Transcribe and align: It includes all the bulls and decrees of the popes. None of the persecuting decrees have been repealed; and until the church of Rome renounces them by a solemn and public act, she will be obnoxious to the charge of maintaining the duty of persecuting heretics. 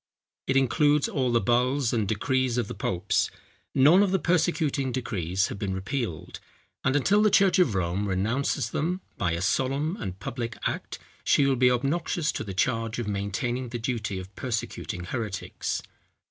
It 0.47 0.57
includes 0.57 1.07
all 1.07 1.31
the 1.31 1.39
bulls 1.39 1.93
and 1.93 2.07
decrees 2.07 2.57
of 2.57 2.67
the 2.67 2.73
popes. 2.73 3.29
None 3.75 4.01
of 4.01 4.09
the 4.09 4.17
persecuting 4.17 4.91
decrees 4.91 5.49
have 5.49 5.59
been 5.59 5.75
repealed; 5.75 6.39
and 6.83 6.95
until 6.95 7.21
the 7.21 7.29
church 7.29 7.59
of 7.59 7.75
Rome 7.75 8.07
renounces 8.07 8.71
them 8.71 9.01
by 9.19 9.33
a 9.33 9.41
solemn 9.43 9.95
and 9.97 10.19
public 10.19 10.57
act, 10.65 10.97
she 11.23 11.45
will 11.45 11.55
be 11.55 11.69
obnoxious 11.69 12.31
to 12.31 12.43
the 12.43 12.55
charge 12.55 12.97
of 12.97 13.07
maintaining 13.07 13.69
the 13.69 13.77
duty 13.77 14.17
of 14.17 14.33
persecuting 14.35 15.03
heretics. 15.03 15.83